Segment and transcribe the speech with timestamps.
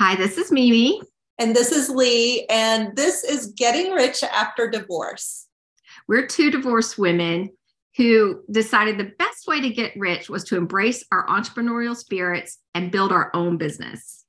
[0.00, 0.98] Hi, this is Mimi.
[1.38, 2.46] And this is Lee.
[2.48, 5.46] And this is Getting Rich After Divorce.
[6.08, 7.50] We're two divorced women
[7.98, 12.90] who decided the best way to get rich was to embrace our entrepreneurial spirits and
[12.90, 14.24] build our own business.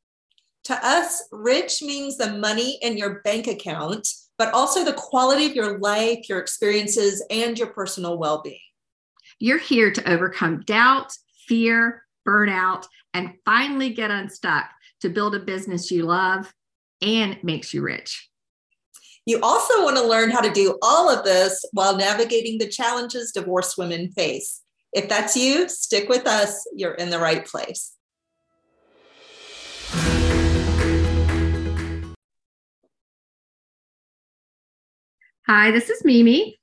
[0.66, 5.56] To us, rich means the money in your bank account, but also the quality of
[5.56, 8.60] your life, your experiences, and your personal well being.
[9.40, 11.14] You're here to overcome doubt,
[11.48, 14.66] fear, burnout, and finally get unstuck
[15.02, 16.54] to build a business you love
[17.02, 18.30] and makes you rich.
[19.26, 23.32] You also want to learn how to do all of this while navigating the challenges
[23.32, 24.62] divorced women face.
[24.94, 26.68] If that's you, stick with us.
[26.76, 27.94] You're in the right place.
[35.48, 36.58] Hi, this is Mimi.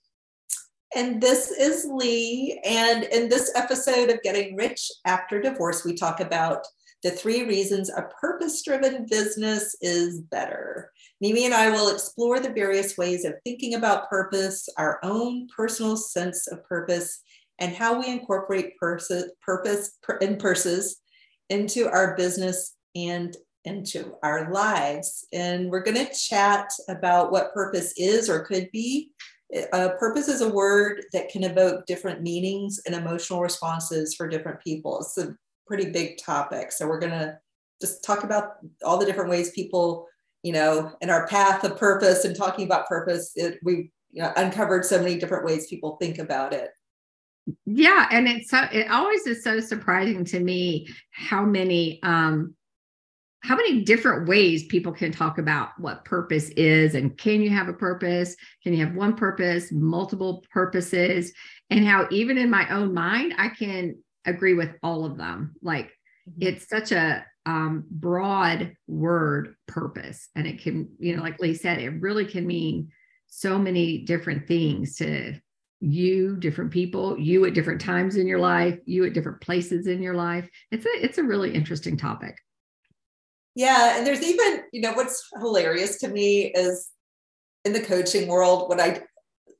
[0.96, 2.60] And this is Lee.
[2.64, 6.66] And in this episode of Getting Rich After Divorce, we talk about
[7.02, 10.90] the three reasons a purpose driven business is better.
[11.20, 15.96] Mimi and I will explore the various ways of thinking about purpose, our own personal
[15.96, 17.22] sense of purpose,
[17.60, 21.00] and how we incorporate purpose, purpose and purses
[21.50, 25.26] into our business and into our lives.
[25.32, 29.10] And we're going to chat about what purpose is or could be.
[29.72, 34.60] Uh, purpose is a word that can evoke different meanings and emotional responses for different
[34.62, 34.98] people.
[35.00, 35.34] It's a
[35.68, 36.72] pretty big topic.
[36.72, 37.38] So we're going to
[37.80, 40.08] just talk about all the different ways people,
[40.42, 44.32] you know, in our path of purpose and talking about purpose, it, we you know,
[44.36, 46.70] uncovered so many different ways people think about it.
[47.64, 52.54] Yeah, and it's so it always is so surprising to me how many um
[53.40, 57.68] how many different ways people can talk about what purpose is and can you have
[57.68, 61.32] a purpose can you have one purpose multiple purposes
[61.70, 65.54] and how even in my own mind i can agree with all of them.
[65.62, 65.86] Like
[66.28, 66.42] mm-hmm.
[66.42, 70.28] it's such a um, broad word purpose.
[70.36, 72.90] And it can, you know, like Lee said, it really can mean
[73.26, 75.34] so many different things to
[75.80, 80.02] you, different people, you at different times in your life, you at different places in
[80.02, 80.48] your life.
[80.70, 82.36] It's a it's a really interesting topic.
[83.54, 83.96] Yeah.
[83.96, 86.90] And there's even, you know, what's hilarious to me is
[87.64, 89.02] in the coaching world, what I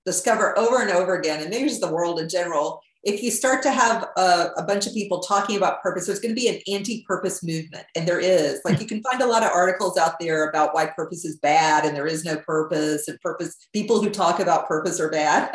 [0.04, 3.62] discover over and over again, and maybe just the world in general, if you start
[3.62, 6.60] to have a, a, bunch of people talking about purpose, there's going to be an
[6.66, 8.60] anti-purpose movement, and there is.
[8.62, 8.70] Hmm.
[8.70, 11.84] Like you can find a lot of articles out there about why purpose is bad,
[11.84, 13.56] and there is no purpose, and purpose.
[13.72, 15.54] People who talk about purpose are bad.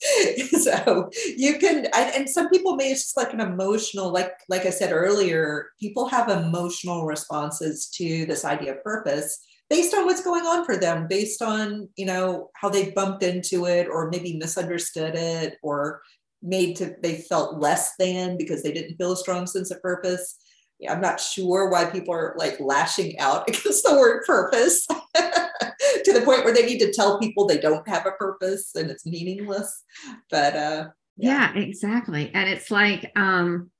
[0.60, 4.70] so you can, and some people may it's just like an emotional, like like I
[4.70, 9.38] said earlier, people have emotional responses to this idea of purpose
[9.70, 13.66] based on what's going on for them based on you know how they bumped into
[13.66, 16.00] it or maybe misunderstood it or
[16.42, 20.36] made to they felt less than because they didn't feel a strong sense of purpose.
[20.78, 26.12] Yeah, i'm not sure why people are like lashing out against the word purpose to
[26.12, 29.04] the point where they need to tell people they don't have a purpose and it's
[29.06, 29.82] meaningless.
[30.30, 31.52] But uh yeah.
[31.54, 32.30] yeah exactly.
[32.32, 33.70] And it's like um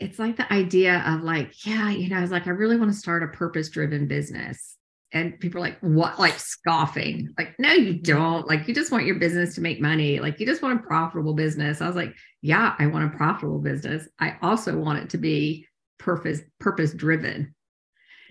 [0.00, 2.96] it's like the idea of like yeah you know it's like i really want to
[2.96, 4.77] start a purpose driven business
[5.12, 6.18] and people are like what?
[6.18, 7.34] Like scoffing.
[7.38, 8.46] Like no you don't.
[8.46, 10.20] Like you just want your business to make money.
[10.20, 11.80] Like you just want a profitable business.
[11.80, 14.08] I was like yeah i want a profitable business.
[14.18, 15.66] I also want it to be
[15.98, 17.52] purpose purpose driven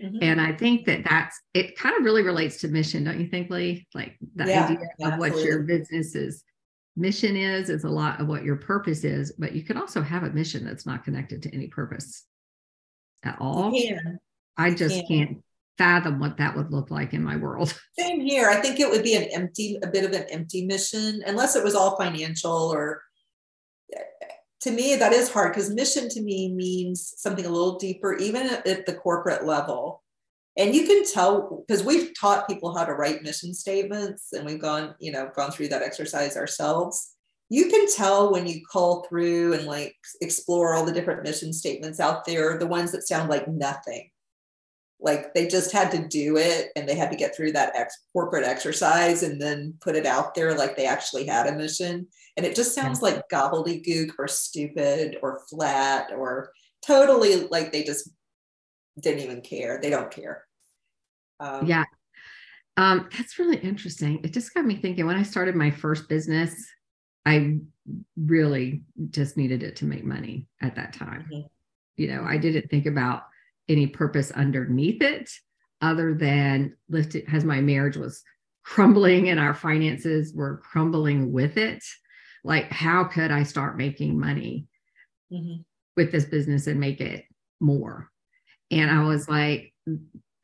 [0.02, 0.16] mm-hmm.
[0.22, 3.50] and i think that that's it kind of really relates to mission don't you think
[3.50, 3.86] lee?
[3.94, 5.30] Like the yeah, idea of absolutely.
[5.30, 6.42] what your business's
[6.96, 10.22] mission is is a lot of what your purpose is but you can also have
[10.22, 12.24] a mission that's not connected to any purpose
[13.22, 13.70] at all.
[13.74, 13.98] yeah.
[14.56, 15.42] i just can't
[15.78, 17.78] fathom what that would look like in my world.
[17.98, 18.50] Same here.
[18.50, 21.64] I think it would be an empty, a bit of an empty mission, unless it
[21.64, 23.02] was all financial or
[24.62, 28.48] to me, that is hard because mission to me means something a little deeper, even
[28.48, 30.02] at the corporate level.
[30.56, 34.60] And you can tell because we've taught people how to write mission statements and we've
[34.60, 37.14] gone, you know, gone through that exercise ourselves.
[37.48, 42.00] You can tell when you call through and like explore all the different mission statements
[42.00, 44.10] out there, the ones that sound like nothing
[45.00, 48.02] like they just had to do it and they had to get through that ex-
[48.12, 52.06] corporate exercise and then put it out there like they actually had a mission.
[52.36, 56.50] And it just sounds like gobbledygook or stupid or flat or
[56.84, 58.10] totally like they just
[59.00, 59.78] didn't even care.
[59.80, 60.44] They don't care.
[61.38, 61.84] Um, yeah.
[62.76, 64.20] Um, that's really interesting.
[64.24, 66.54] It just got me thinking when i started my first business
[67.26, 67.58] i
[68.16, 71.28] really just needed it to make money at that time.
[71.32, 71.46] Mm-hmm.
[71.96, 73.22] you know i didn't think about
[73.68, 75.30] any purpose underneath it
[75.80, 78.22] other than lifted as my marriage was
[78.64, 81.82] crumbling and our finances were crumbling with it
[82.44, 84.66] like how could i start making money
[85.32, 85.60] mm-hmm.
[85.96, 87.24] with this business and make it
[87.60, 88.10] more
[88.70, 89.72] and i was like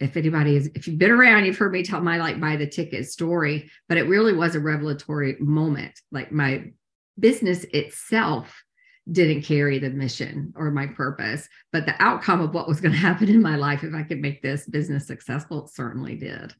[0.00, 2.66] if anybody is if you've been around you've heard me tell my like buy the
[2.66, 6.64] ticket story but it really was a revelatory moment like my
[7.18, 8.62] business itself
[9.12, 12.98] didn't carry the mission or my purpose but the outcome of what was going to
[12.98, 16.54] happen in my life if i could make this business successful certainly did.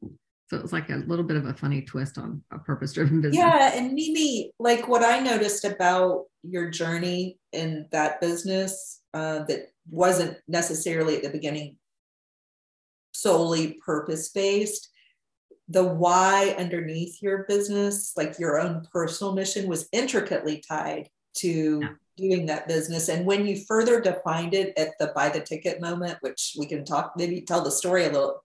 [0.51, 3.23] So it was like a little bit of a funny twist on a purpose driven
[3.23, 3.39] business.
[3.39, 9.73] Yeah and mimi like what i noticed about your journey in that business uh, that
[9.89, 11.77] wasn't necessarily at the beginning
[13.13, 14.91] solely purpose based
[15.69, 21.83] the why underneath your business like your own personal mission was intricately tied to
[22.17, 26.17] doing that business and when you further defined it at the buy the ticket moment
[26.21, 28.43] which we can talk maybe tell the story a little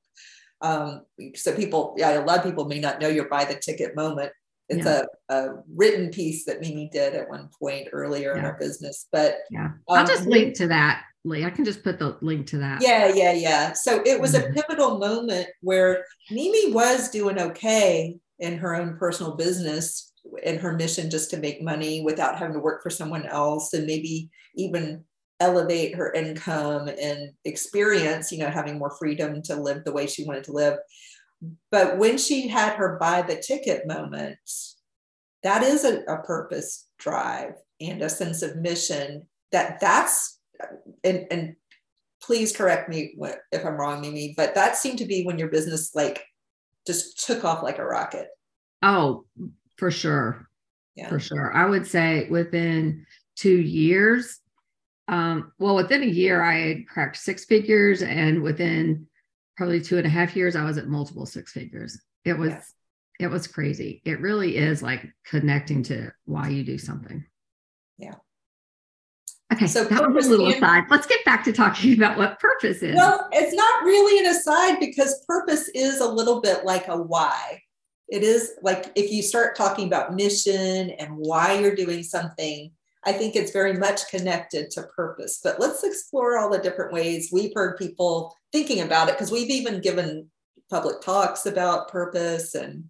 [0.61, 1.01] um,
[1.35, 4.31] so people yeah a lot of people may not know your buy the ticket moment
[4.69, 5.01] it's yeah.
[5.29, 8.39] a, a, written piece that Mimi did at one point earlier yeah.
[8.39, 9.07] in our business.
[9.11, 11.43] But yeah, I'll um, just link to that Lee.
[11.43, 12.81] I can just put the link to that.
[12.81, 13.73] Yeah, yeah, yeah.
[13.73, 14.51] So it was mm-hmm.
[14.51, 20.08] a pivotal moment where Mimi was doing okay in her own personal business
[20.45, 23.85] and her mission just to make money without having to work for someone else and
[23.85, 25.03] maybe even
[25.39, 30.25] elevate her income and experience, you know, having more freedom to live the way she
[30.25, 30.77] wanted to live.
[31.71, 34.37] But when she had her buy the ticket moment,
[35.43, 40.39] that is a, a purpose drive and a sense of mission that that's
[41.05, 41.55] and, and
[42.21, 43.15] please correct me
[43.51, 46.23] if I'm wrong, Mimi, but that seemed to be when your business like
[46.85, 48.27] just took off like a rocket.
[48.81, 49.25] Oh,
[49.79, 50.47] for sure.
[50.95, 51.07] Yeah.
[51.07, 51.53] For sure.
[51.53, 53.05] I would say within
[53.35, 54.39] two years,
[55.07, 59.07] um, well, within a year, I had cracked six figures, and within
[59.57, 61.99] probably two and a half years, I was at multiple six figures.
[62.25, 62.61] It was yeah.
[63.19, 64.01] it was crazy.
[64.05, 67.25] It really is like connecting to why you do something.
[67.97, 68.15] Yeah.
[69.51, 70.83] Okay, so that was a little aside.
[70.91, 72.95] Let's get back to talking about what purpose is.
[72.95, 77.63] Well, it's not really an aside because purpose is a little bit like a why.
[78.11, 82.71] It is like if you start talking about mission and why you're doing something,
[83.05, 85.39] I think it's very much connected to purpose.
[85.43, 89.49] But let's explore all the different ways we've heard people thinking about it because we've
[89.49, 90.29] even given
[90.69, 92.85] public talks about purpose and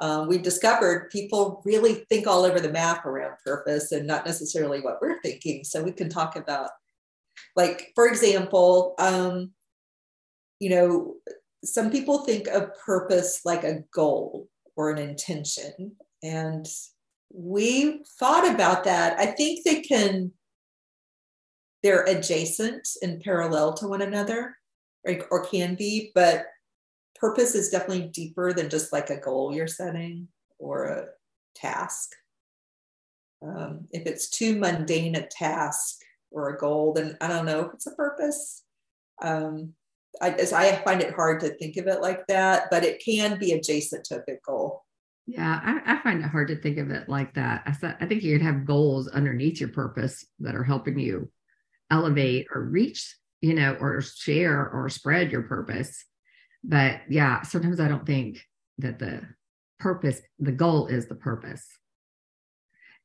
[0.00, 4.80] um, we've discovered people really think all over the map around purpose and not necessarily
[4.80, 5.62] what we're thinking.
[5.62, 6.70] So we can talk about,
[7.54, 9.50] like, for example, um,
[10.58, 11.14] you know,
[11.64, 14.48] some people think of purpose like a goal
[14.80, 15.92] or an intention.
[16.22, 16.66] And
[17.30, 19.18] we thought about that.
[19.18, 20.32] I think they can,
[21.82, 24.56] they're adjacent and parallel to one another,
[25.06, 26.46] or, or can be, but
[27.14, 30.28] purpose is definitely deeper than just like a goal you're setting
[30.58, 31.06] or a
[31.54, 32.12] task.
[33.42, 35.98] Um, if it's too mundane a task
[36.30, 38.62] or a goal, then I don't know if it's a purpose.
[39.20, 39.74] Um,
[40.20, 43.52] I, I find it hard to think of it like that, but it can be
[43.52, 44.84] adjacent to a big goal.
[45.26, 47.62] Yeah, I, I, find it hard to think of it like that.
[47.64, 51.30] I, th- I think you could have goals underneath your purpose that are helping you
[51.90, 56.04] elevate or reach, you know, or share or spread your purpose.
[56.64, 58.44] But yeah, sometimes I don't think
[58.78, 59.22] that the
[59.78, 61.64] purpose, the goal is the purpose.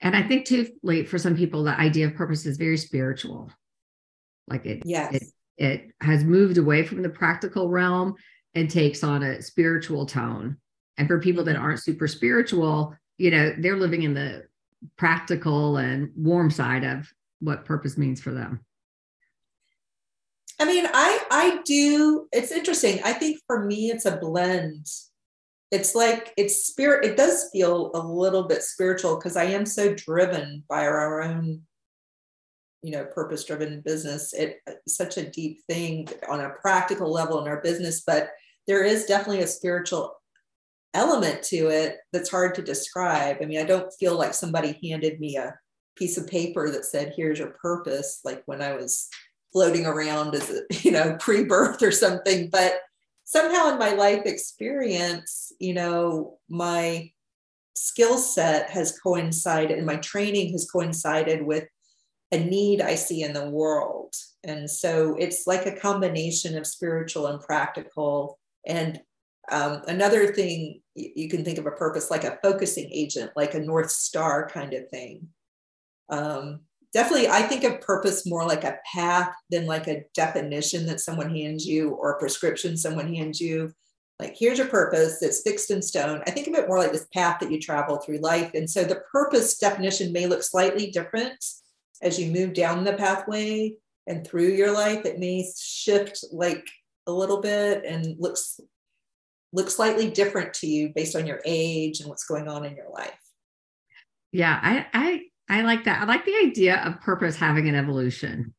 [0.01, 3.51] And I think too, late for some people, the idea of purpose is very spiritual.
[4.47, 5.13] Like it, yes.
[5.13, 5.23] it,
[5.57, 8.15] it has moved away from the practical realm
[8.53, 10.57] and takes on a spiritual tone.
[10.97, 11.63] And for people that mm-hmm.
[11.63, 14.45] aren't super spiritual, you know, they're living in the
[14.97, 18.61] practical and warm side of what purpose means for them.
[20.59, 22.27] I mean, I I do.
[22.31, 23.01] It's interesting.
[23.03, 24.87] I think for me, it's a blend.
[25.71, 27.05] It's like it's spirit.
[27.05, 31.61] It does feel a little bit spiritual because I am so driven by our own,
[32.85, 34.33] you know, purpose-driven business.
[34.33, 38.29] It, such a deep thing on a practical level in our business, but
[38.67, 40.15] there is definitely a spiritual
[40.93, 43.37] element to it that's hard to describe.
[43.41, 45.55] I mean, I don't feel like somebody handed me a
[45.95, 49.09] piece of paper that said, "Here's your purpose." Like when I was
[49.55, 52.73] floating around as a, you know pre-birth or something but
[53.23, 57.09] somehow in my life experience you know my
[57.73, 61.63] skill set has coincided and my training has coincided with
[62.35, 64.13] a need i see in the world.
[64.43, 68.37] And so it's like a combination of spiritual and practical.
[68.67, 69.01] And
[69.51, 73.59] um, another thing you can think of a purpose like a focusing agent like a
[73.59, 75.27] north star kind of thing.
[76.09, 76.61] Um,
[76.93, 81.29] definitely i think of purpose more like a path than like a definition that someone
[81.35, 83.73] hands you or a prescription someone hands you.
[84.19, 86.21] Like here's your purpose it's fixed in stone.
[86.25, 88.51] I think of it more like this path that you travel through life.
[88.53, 91.43] And so the purpose definition may look slightly different
[92.01, 93.73] as you move down the pathway
[94.07, 96.65] and through your life it may shift like
[97.07, 98.59] a little bit and looks
[99.55, 102.89] look slightly different to you based on your age and what's going on in your
[102.89, 103.17] life.
[104.31, 106.01] Yeah, I I I like that.
[106.01, 108.53] I like the idea of purpose having an evolution.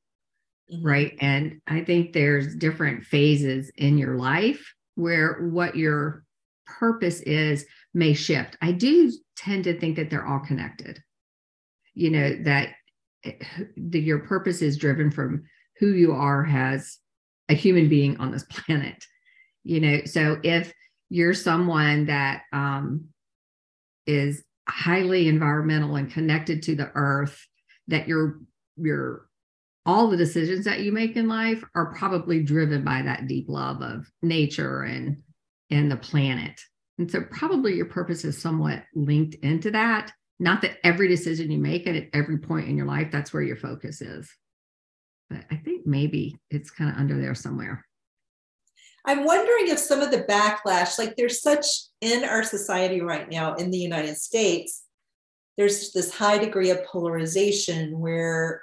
[0.73, 0.87] Mm-hmm.
[0.87, 1.12] Right.
[1.21, 6.25] And I think there's different phases in your life where what your
[6.66, 8.57] purpose is may shift.
[8.61, 11.02] I do tend to think that they're all connected.
[11.95, 12.71] You know, that
[13.76, 15.44] the, your purpose is driven from
[15.78, 16.99] who you are as
[17.49, 19.04] a human being on this planet.
[19.64, 20.73] You know, so if
[21.08, 23.06] you're someone that um,
[24.06, 27.44] is highly environmental and connected to the earth,
[27.88, 28.40] that your
[28.76, 29.28] your
[29.85, 33.82] all the decisions that you make in life are probably driven by that deep love
[33.82, 35.23] of nature and
[35.70, 36.61] and the planet.
[36.99, 40.12] And so probably your purpose is somewhat linked into that.
[40.38, 43.43] Not that every decision you make and at every point in your life, that's where
[43.43, 44.31] your focus is.
[45.31, 47.85] But I think maybe it's kind of under there somewhere.
[49.05, 51.64] I'm wondering if some of the backlash, like there's such
[52.00, 54.83] in our society right now in the United States,
[55.57, 58.62] there's this high degree of polarization where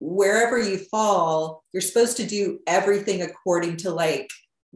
[0.00, 4.28] wherever you fall, you're supposed to do everything according to like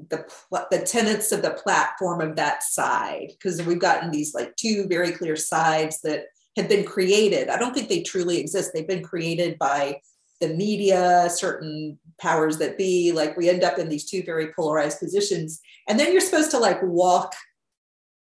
[0.08, 0.24] the
[0.70, 5.12] the tenets of the platform of that side because we've gotten these like two very
[5.12, 6.24] clear sides that
[6.56, 7.48] have been created.
[7.48, 8.72] I don't think they truly exist.
[8.72, 10.00] They've been created by
[10.40, 13.12] the media, certain powers that be.
[13.12, 15.60] Like we end up in these two very polarized positions.
[15.88, 17.34] And then you're supposed to like walk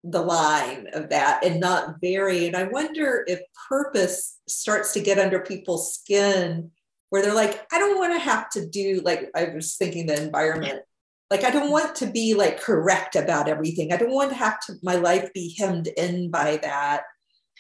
[0.04, 2.48] the line of that and not vary.
[2.48, 6.72] And I wonder if purpose starts to get under people's skin
[7.10, 10.22] where they're like, I don't want to have to do, like, I was thinking the
[10.22, 10.82] environment.
[11.32, 13.94] Like, I don't want to be like correct about everything.
[13.94, 17.04] I don't want to have to, my life be hemmed in by that.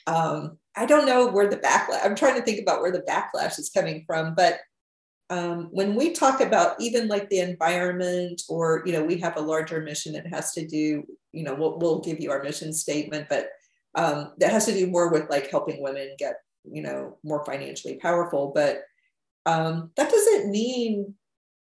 [0.07, 3.59] Um, I don't know where the backlash, I'm trying to think about where the backlash
[3.59, 4.59] is coming from, but
[5.29, 9.41] um, when we talk about even like the environment or, you know, we have a
[9.41, 13.27] larger mission that has to do, you know, we'll, we'll give you our mission statement,
[13.29, 13.49] but
[13.93, 17.97] um, that has to do more with like helping women get, you know, more financially
[17.97, 18.51] powerful.
[18.55, 18.81] But
[19.45, 21.13] um, that doesn't mean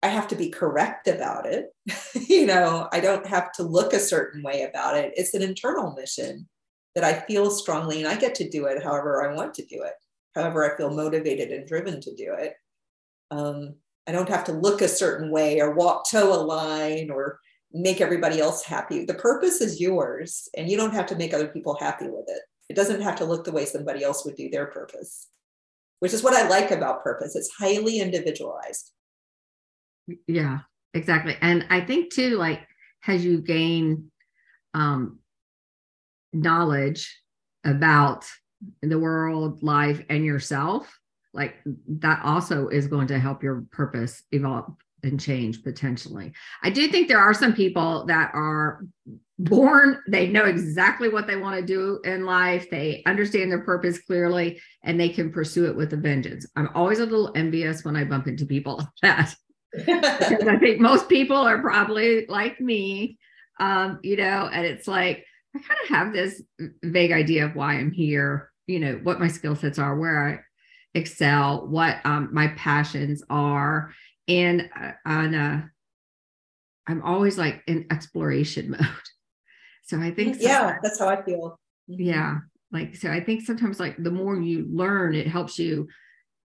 [0.04, 1.68] I have to be correct about it.
[2.28, 5.14] you know, I don't have to look a certain way about it.
[5.16, 6.48] It's an internal mission
[6.96, 9.84] that I feel strongly and I get to do it however I want to do
[9.84, 9.94] it,
[10.36, 12.56] however I feel motivated and driven to do it.
[13.30, 13.76] Um,
[14.08, 17.40] I don't have to look a certain way or walk toe a line or
[17.72, 19.06] make everybody else happy.
[19.06, 22.42] The purpose is yours and you don't have to make other people happy with it.
[22.70, 25.28] It doesn't have to look the way somebody else would do their purpose,
[26.00, 27.36] which is what I like about purpose.
[27.36, 28.92] It's highly individualized.
[30.28, 30.60] Yeah,
[30.94, 31.38] exactly.
[31.42, 32.62] And I think too, like,
[33.08, 34.12] as you gain
[34.74, 35.20] um,
[36.34, 37.22] knowledge
[37.64, 38.26] about
[38.82, 41.00] the world, life, and yourself,
[41.34, 41.56] like
[41.88, 46.32] that also is going to help your purpose evolve and change potentially.
[46.62, 48.86] I do think there are some people that are
[49.40, 54.00] born, they know exactly what they want to do in life, they understand their purpose
[54.00, 56.46] clearly, and they can pursue it with a vengeance.
[56.56, 59.36] I'm always a little envious when I bump into people like that.
[59.74, 63.18] Because I think most people are probably like me,
[63.60, 65.26] um, you know, and it's like
[65.56, 66.42] I kind of have this
[66.84, 70.40] vague idea of why I'm here, you know, what my skill sets are, where I
[70.98, 73.94] excel, what um, my passions are,
[74.28, 75.62] and uh, on uh,
[76.88, 78.86] I'm always like in exploration mode.
[79.84, 81.60] So I think yeah, that's how I feel.
[81.88, 82.40] Yeah,
[82.72, 85.88] like so I think sometimes like the more you learn, it helps you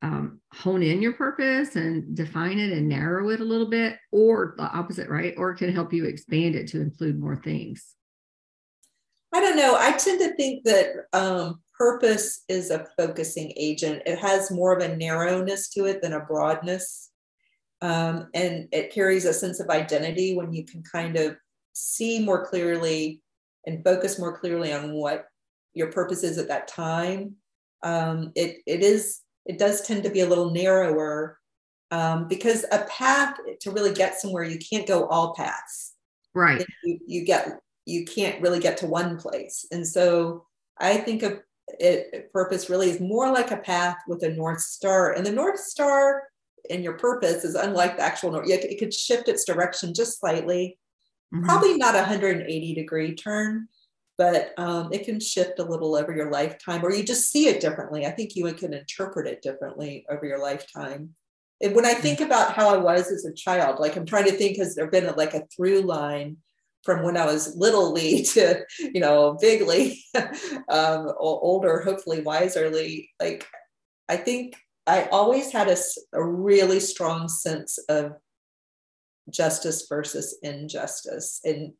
[0.03, 4.53] um, hone in your purpose and define it and narrow it a little bit, or
[4.57, 5.33] the opposite, right?
[5.37, 7.95] Or it can help you expand it to include more things.
[9.33, 9.75] I don't know.
[9.79, 14.03] I tend to think that um, purpose is a focusing agent.
[14.05, 17.09] It has more of a narrowness to it than a broadness.
[17.81, 21.35] Um, and it carries a sense of identity when you can kind of
[21.73, 23.21] see more clearly
[23.65, 25.25] and focus more clearly on what
[25.73, 27.35] your purpose is at that time.
[27.81, 31.39] Um, it, it is it does tend to be a little narrower
[31.91, 35.93] um, because a path to really get somewhere you can't go all paths
[36.33, 39.65] right you, you get you can't really get to one place.
[39.71, 40.45] And so
[40.79, 41.41] I think of
[41.79, 45.13] it purpose really is more like a path with a north star.
[45.13, 46.23] And the north star
[46.69, 48.49] and your purpose is unlike the actual north.
[48.49, 50.77] It could shift its direction just slightly,
[51.33, 51.45] mm-hmm.
[51.45, 53.67] probably not a 180 degree turn,
[54.17, 57.61] but um, it can shift a little over your lifetime, or you just see it
[57.61, 58.05] differently.
[58.05, 61.15] I think you can interpret it differently over your lifetime.
[61.61, 64.33] And when I think about how I was as a child, like I'm trying to
[64.33, 66.37] think, has there been a, like a through line
[66.83, 70.03] from when I was little Lee to, you know, big Lee,
[70.69, 73.09] um, older, hopefully wiser Lee.
[73.19, 73.47] Like,
[74.09, 74.55] I think
[74.85, 75.77] I always had a,
[76.11, 78.13] a really strong sense of
[79.29, 81.73] justice versus injustice and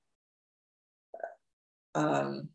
[1.96, 2.50] um,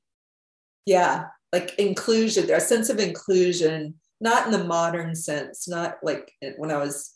[0.87, 6.71] yeah like inclusion a sense of inclusion not in the modern sense not like when
[6.71, 7.15] i was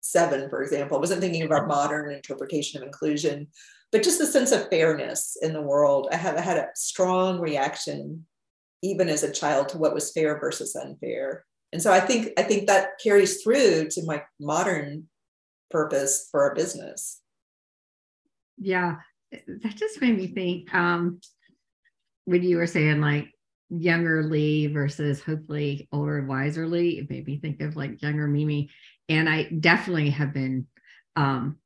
[0.00, 3.46] seven for example i wasn't thinking about modern interpretation of inclusion
[3.94, 6.08] but just the sense of fairness in the world.
[6.10, 8.26] I have I had a strong reaction
[8.82, 11.44] even as a child to what was fair versus unfair.
[11.72, 15.08] And so i think i think that carries through to my modern
[15.70, 17.20] purpose for our business.
[18.58, 18.96] Yeah
[19.30, 21.20] that just made me think um
[22.24, 23.28] when you were saying like
[23.70, 28.26] younger Lee versus hopefully older and wiser Lee, it made me think of like younger
[28.26, 28.70] Mimi.
[29.08, 30.66] And I definitely have been
[31.16, 31.58] um,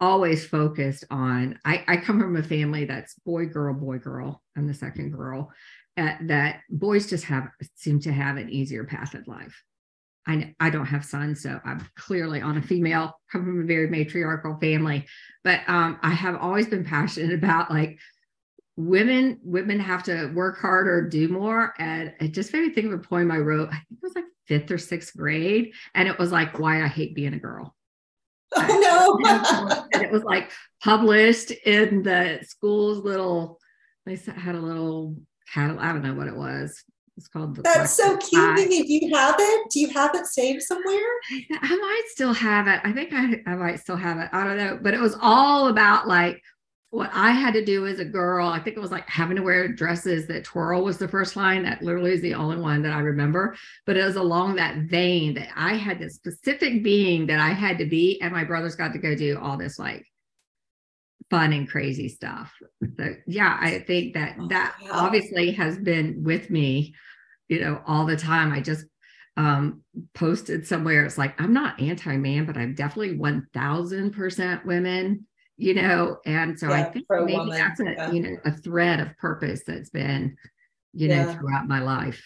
[0.00, 1.58] always focused on.
[1.64, 4.42] I, I come from a family that's boy, girl, boy, girl.
[4.56, 5.50] I'm the second girl.
[5.96, 9.62] Uh, that boys just have seem to have an easier path in life.
[10.26, 13.88] I, I don't have sons, so I'm clearly on a female, come from a very
[13.88, 15.06] matriarchal family.
[15.44, 17.98] But um, I have always been passionate about like
[18.76, 21.74] women women have to work harder do more.
[21.78, 24.14] And it just made me think of a poem i wrote i think it was
[24.14, 25.72] like fifth or sixth grade.
[25.94, 27.74] And it was like why i hate being a girl.
[28.54, 30.50] Oh no and it was like
[30.82, 33.58] published in the school's little
[34.04, 35.16] they had a little
[35.54, 36.84] catalog i don't know what it was.
[37.16, 38.82] It's called the that's so cute Mimi.
[38.82, 39.70] do you have it?
[39.70, 40.96] Do you have it saved somewhere?
[41.30, 42.80] I, I might still have it.
[42.84, 44.30] I think I, I might still have it.
[44.32, 44.78] I don't know.
[44.80, 46.42] But it was all about like
[46.92, 49.42] what I had to do as a girl, I think it was like having to
[49.42, 51.62] wear dresses that twirl was the first line.
[51.62, 53.56] That literally is the only one that I remember.
[53.86, 57.78] But it was along that vein that I had this specific being that I had
[57.78, 60.04] to be, and my brothers got to go do all this like
[61.30, 62.52] fun and crazy stuff.
[62.98, 66.94] So yeah, I think that oh, that obviously has been with me,
[67.48, 68.52] you know, all the time.
[68.52, 68.84] I just
[69.38, 69.80] um
[70.12, 76.58] posted somewhere it's like i'm not anti-man but i'm definitely 1000% women you know and
[76.58, 77.56] so yeah, i think maybe woman.
[77.56, 78.10] that's a yeah.
[78.10, 80.36] you know a thread of purpose that's been
[80.92, 82.22] you know throughout my life.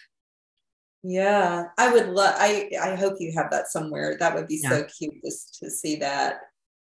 [1.03, 4.17] Yeah i would love i i hope you have that somewhere.
[4.19, 6.41] That would be so cute just to see that.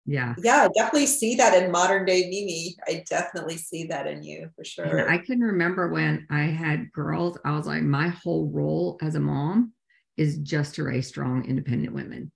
[0.05, 0.35] Yeah.
[0.37, 2.75] Yeah i definitely see that in modern day mimi.
[2.87, 4.97] I definitely see that in you for sure.
[4.97, 9.15] And i can remember when i had girls i was like my whole role as
[9.15, 9.73] a mom
[10.17, 12.31] is just to raise strong independent women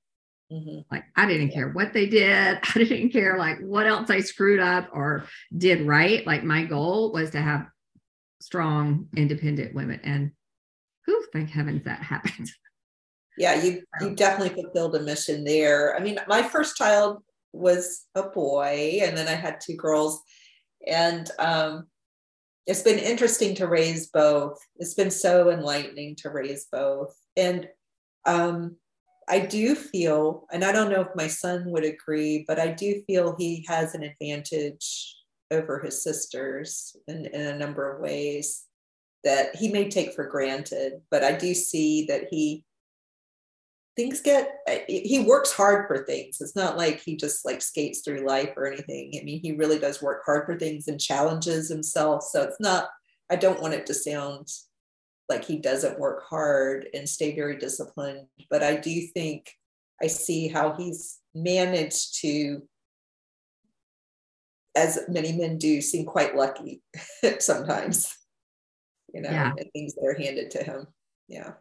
[0.51, 0.81] Mm-hmm.
[0.91, 2.59] Like I didn't care what they did.
[2.63, 5.25] I didn't care like what else I screwed up or
[5.57, 6.25] did right.
[6.25, 7.67] Like my goal was to have
[8.41, 9.99] strong, independent women.
[10.03, 10.31] And
[11.05, 12.49] who thank heavens that happened.
[13.37, 15.95] Yeah, you you definitely fulfilled a mission there.
[15.95, 20.21] I mean, my first child was a boy, and then I had two girls.
[20.87, 21.87] And um,
[22.65, 24.57] it's been interesting to raise both.
[24.77, 27.13] It's been so enlightening to raise both.
[27.35, 27.67] And
[28.25, 28.77] um,
[29.27, 33.01] I do feel, and I don't know if my son would agree, but I do
[33.07, 35.15] feel he has an advantage
[35.51, 38.65] over his sisters in, in a number of ways
[39.23, 41.01] that he may take for granted.
[41.09, 42.63] But I do see that he
[43.95, 44.57] things get
[44.87, 48.67] he works hard for things it's not like he just like skates through life or
[48.67, 52.59] anything i mean he really does work hard for things and challenges himself so it's
[52.59, 52.89] not
[53.29, 54.49] i don't want it to sound
[55.29, 58.27] like he doesn't work hard and stay very disciplined.
[58.49, 59.51] But I do think
[60.01, 62.61] I see how he's managed to,
[64.75, 66.81] as many men do, seem quite lucky
[67.39, 68.13] sometimes,
[69.13, 69.51] you know, yeah.
[69.57, 70.87] and things that are handed to him.
[71.27, 71.53] Yeah.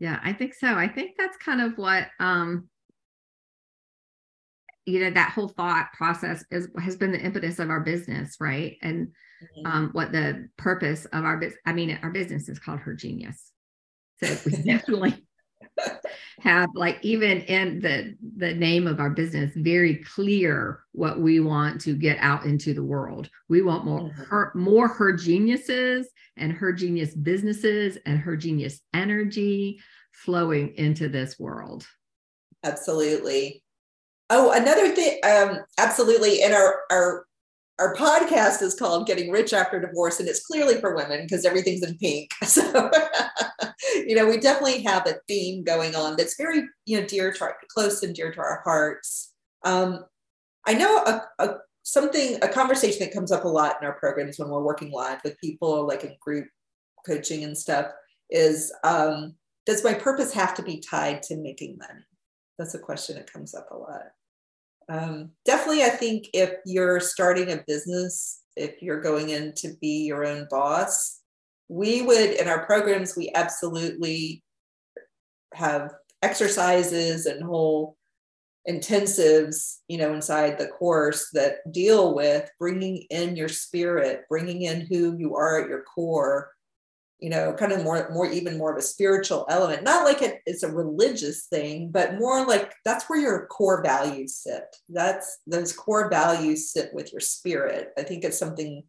[0.00, 0.68] Yeah, I think so.
[0.74, 2.68] I think that's kind of what um
[4.86, 8.76] you know that whole thought process is has been the impetus of our business, right?
[8.80, 9.08] And
[9.42, 9.66] mm-hmm.
[9.66, 11.60] um, what the purpose of our business.
[11.66, 13.52] I mean, our business is called Her Genius,
[14.22, 15.24] so we definitely
[16.40, 21.80] have like even in the the name of our business very clear what we want
[21.80, 23.28] to get out into the world.
[23.48, 24.22] We want more mm-hmm.
[24.22, 29.80] her more her geniuses and her genius businesses and her genius energy
[30.12, 31.86] flowing into this world.
[32.64, 33.62] Absolutely.
[34.30, 36.42] Oh, another thing, um, absolutely.
[36.42, 37.26] In our our
[37.78, 41.82] our podcast is called Getting Rich After Divorce, and it's clearly for women because everything's
[41.82, 42.32] in pink.
[42.44, 42.90] So,
[43.94, 47.44] you know, we definitely have a theme going on that's very, you know, dear to
[47.44, 49.32] our, close and dear to our hearts.
[49.64, 50.04] Um,
[50.66, 54.38] I know a, a something, a conversation that comes up a lot in our programs
[54.38, 56.46] when we're working live with people, like in group
[57.06, 57.92] coaching and stuff,
[58.30, 59.34] is um,
[59.66, 62.04] does my purpose have to be tied to making money?
[62.58, 64.06] That's a question that comes up a lot
[64.88, 70.04] um, definitely, I think if you're starting a business, if you're going in to be
[70.04, 71.20] your own boss,
[71.68, 74.42] we would, in our programs, we absolutely
[75.54, 77.96] have exercises and whole
[78.68, 84.82] intensives, you know, inside the course that deal with bringing in your spirit, bringing in
[84.82, 86.50] who you are at your core,
[87.20, 89.82] you know, kind of more, more, even more of a spiritual element.
[89.82, 94.36] Not like it, it's a religious thing, but more like that's where your core values
[94.36, 94.64] sit.
[94.88, 97.90] That's those core values sit with your spirit.
[97.98, 98.84] I think it's something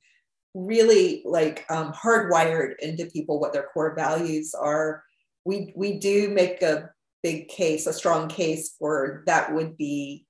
[0.54, 5.04] really like um, hardwired into people what their core values are.
[5.46, 6.90] We we do make a
[7.24, 10.26] big case, a strong case for that would be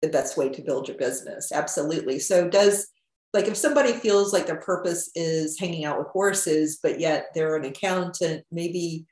[0.00, 1.50] the best way to build your business.
[1.50, 2.18] Absolutely.
[2.18, 2.88] So does
[3.34, 7.56] like if somebody feels like their purpose is hanging out with horses, but yet they're
[7.56, 9.06] an accountant, maybe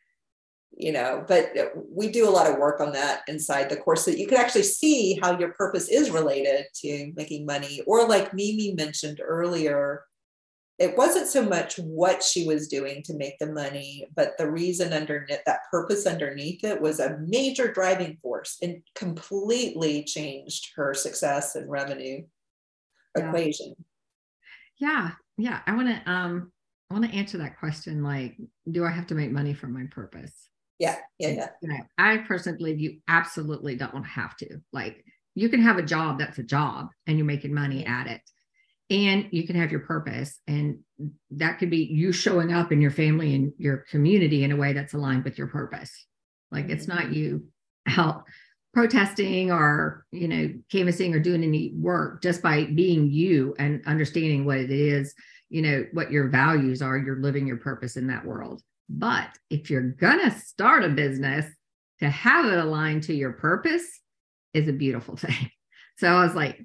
[0.74, 1.52] you know but
[1.94, 4.38] we do a lot of work on that inside the course so that you can
[4.38, 10.02] actually see how your purpose is related to making money or like mimi mentioned earlier
[10.78, 14.92] it wasn't so much what she was doing to make the money, but the reason
[14.92, 21.54] underneath that purpose underneath it was a major driving force and completely changed her success
[21.54, 22.24] and revenue
[23.16, 23.28] yeah.
[23.28, 23.76] equation.
[24.82, 25.12] Yeah.
[25.38, 25.60] Yeah.
[25.64, 26.52] I want to um
[26.90, 28.36] I want to answer that question like,
[28.70, 30.32] do I have to make money for my purpose?
[30.80, 30.96] Yeah.
[31.20, 31.28] Yeah.
[31.28, 31.48] Yeah.
[31.62, 34.58] You know, I personally believe you absolutely don't have to.
[34.72, 35.04] Like
[35.36, 38.22] you can have a job that's a job and you're making money at it
[38.90, 40.80] and you can have your purpose and
[41.30, 44.72] that could be you showing up in your family and your community in a way
[44.72, 46.06] that's aligned with your purpose
[46.50, 47.14] like it's not mm-hmm.
[47.14, 47.46] you
[47.96, 48.24] out
[48.72, 54.44] protesting or you know canvassing or doing any work just by being you and understanding
[54.44, 55.14] what it is
[55.50, 58.62] you know what your values are you're living your purpose in that world.
[58.88, 61.46] But if you're gonna start a business
[62.00, 64.00] to have it aligned to your purpose
[64.54, 65.50] is a beautiful thing.
[65.98, 66.58] So i was like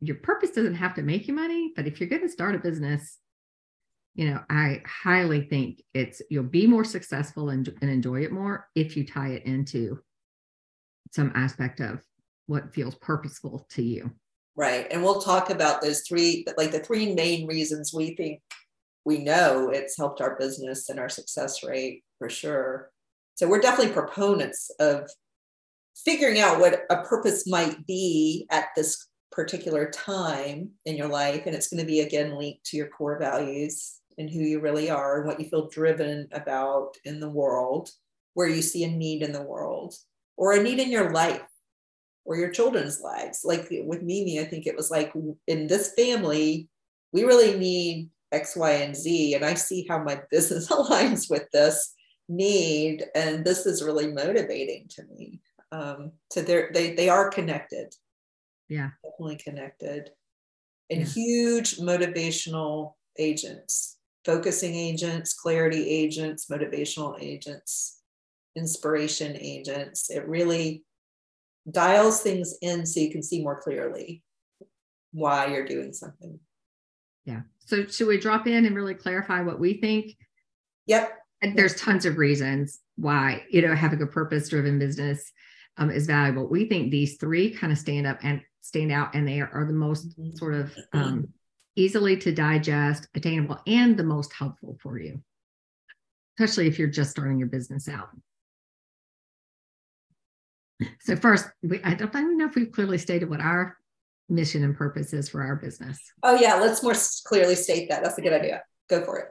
[0.00, 3.18] your purpose doesn't have to make you money, but if you're to start a business,
[4.14, 8.68] you know, I highly think it's you'll be more successful and, and enjoy it more
[8.74, 10.00] if you tie it into
[11.12, 12.00] some aspect of
[12.46, 14.10] what feels purposeful to you.
[14.56, 14.88] Right.
[14.90, 18.40] And we'll talk about those three, like the three main reasons we think
[19.04, 22.90] we know it's helped our business and our success rate for sure.
[23.36, 25.08] So we're definitely proponents of
[26.04, 31.44] figuring out what a purpose might be at this particular time in your life.
[31.46, 34.90] And it's going to be again linked to your core values and who you really
[34.90, 37.90] are and what you feel driven about in the world,
[38.34, 39.94] where you see a need in the world
[40.38, 41.42] or a need in your life
[42.24, 43.42] or your children's lives.
[43.44, 45.12] Like with Mimi, I think it was like
[45.46, 46.68] in this family,
[47.12, 49.34] we really need X, Y, and Z.
[49.34, 51.94] And I see how my business aligns with this
[52.28, 53.04] need.
[53.14, 55.40] And this is really motivating to me.
[55.72, 57.92] Um, so they're, they, they are connected
[58.68, 60.10] yeah definitely connected
[60.90, 61.06] and yeah.
[61.06, 67.97] huge motivational agents focusing agents clarity agents motivational agents
[68.56, 70.10] inspiration agents.
[70.10, 70.84] It really
[71.70, 74.22] dials things in so you can see more clearly
[75.12, 76.38] why you're doing something.
[77.24, 77.42] Yeah.
[77.66, 80.16] So should we drop in and really clarify what we think?
[80.86, 81.12] Yep.
[81.42, 85.32] And there's tons of reasons why you know having a purpose driven business
[85.76, 86.48] um, is valuable.
[86.48, 89.72] We think these three kind of stand up and stand out and they are, the
[89.72, 90.36] most mm-hmm.
[90.36, 91.28] sort of um,
[91.76, 95.22] easily to digest, attainable, and the most helpful for you,
[96.38, 98.08] especially if you're just starting your business out.
[101.00, 103.76] So first, we, I don't even know if we've clearly stated what our
[104.28, 105.98] mission and purpose is for our business.
[106.22, 108.02] Oh yeah, let's more clearly state that.
[108.02, 108.62] That's a good idea.
[108.88, 109.28] Go for it.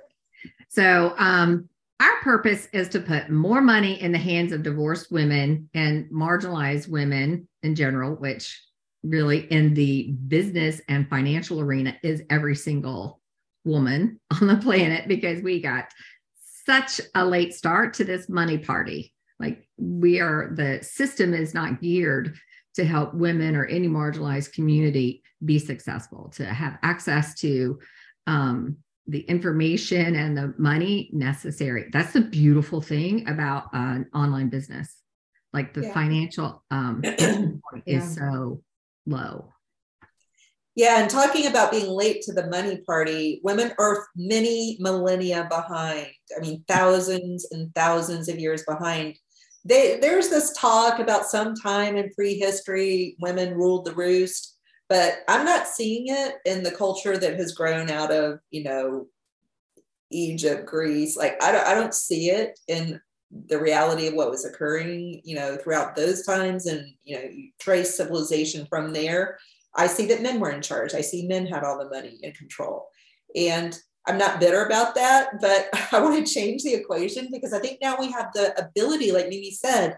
[0.69, 5.69] So um, our purpose is to put more money in the hands of divorced women
[5.73, 8.61] and marginalized women in general, which
[9.03, 13.21] really in the business and financial arena is every single
[13.63, 15.85] woman on the planet because we got
[16.65, 19.13] such a late start to this money party.
[19.39, 22.35] Like we are, the system is not geared
[22.75, 27.79] to help women or any marginalized community be successful, to have access to
[28.25, 31.89] um, the information and the money necessary.
[31.91, 34.95] That's the beautiful thing about an online business.
[35.53, 35.93] Like the yeah.
[35.93, 37.61] financial um, yeah.
[37.85, 38.61] is so
[39.05, 39.53] low.
[40.75, 46.05] Yeah, and talking about being late to the money party, women are many millennia behind.
[46.35, 49.17] I mean, thousands and thousands of years behind.
[49.67, 55.43] They, there's this talk about some time in prehistory, women ruled the roost, but I'm
[55.43, 59.07] not seeing it in the culture that has grown out of, you know,
[60.09, 61.17] Egypt, Greece.
[61.17, 63.01] Like I don't, I don't see it in
[63.47, 67.49] the reality of what was occurring, you know, throughout those times, and you know, you
[67.59, 69.37] trace civilization from there.
[69.75, 70.93] I see that men were in charge.
[70.93, 72.87] I see men had all the money and control,
[73.35, 77.59] and I'm not bitter about that, but I want to change the equation because I
[77.59, 79.97] think now we have the ability, like Mimi said,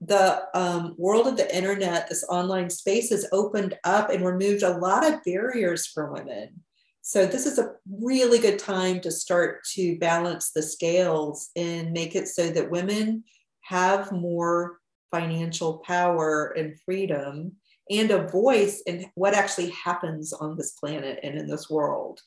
[0.00, 4.78] the um, world of the internet, this online space has opened up and removed a
[4.78, 6.60] lot of barriers for women.
[7.02, 12.14] So this is a really good time to start to balance the scales and make
[12.14, 13.24] it so that women
[13.62, 14.78] have more
[15.10, 17.52] financial power and freedom
[17.90, 22.20] and a voice in what actually happens on this planet and in this world.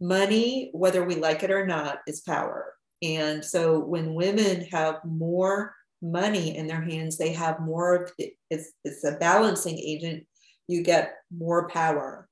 [0.00, 2.74] Money, whether we like it or not, is power.
[3.02, 9.04] And so when women have more money in their hands, they have more it's, it's
[9.04, 10.26] a balancing agent.
[10.66, 12.28] You get more power.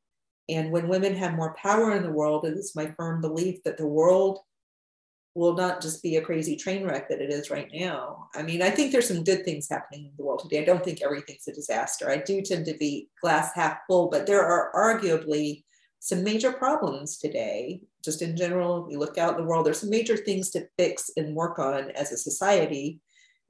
[0.49, 3.77] And when women have more power in the world, it is my firm belief that
[3.77, 4.41] the world
[5.35, 8.29] will not just be a crazy train wreck that it is right now.
[8.35, 10.63] I mean, I think there's some good things happening in the world today.
[10.63, 12.11] I don't think everything's a disaster.
[12.11, 15.65] I do tend to be glass half full, but there are arguably
[16.07, 17.81] some major problems today.
[18.05, 21.11] Just in general, we look out in the world, there's some major things to fix
[21.16, 23.01] and work on as a society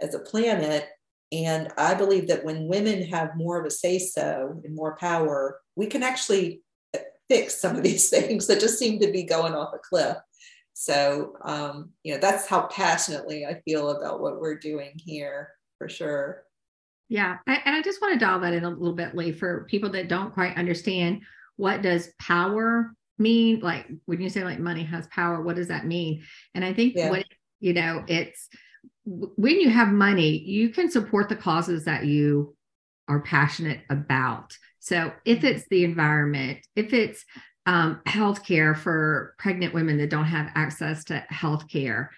[0.01, 0.89] as a planet.
[1.33, 5.61] And I believe that when women have more of a say so and more power,
[5.75, 6.63] we can actually
[7.29, 10.17] fix some of these things that just seem to be going off a cliff.
[10.73, 15.91] So, um, you know, that's how passionately I feel about what we're doing here for
[15.91, 16.45] sure.
[17.11, 17.37] Yeah.
[17.47, 20.09] and I just want to dial that in a little bit, Lee, for people that
[20.09, 21.21] don't quite understand
[21.57, 23.61] what does power mean?
[23.61, 26.23] Like when you say like money has power, what does that mean?
[26.55, 27.11] And I think yeah.
[27.11, 27.25] what,
[27.61, 28.49] you know, it's,
[29.05, 32.57] when you have money, you can support the causes that you
[33.09, 34.57] are passionate about.
[34.81, 35.47] So if mm-hmm.
[35.47, 37.25] it's the environment, if it's
[37.67, 42.09] um, healthcare for pregnant women that don't have access to healthcare,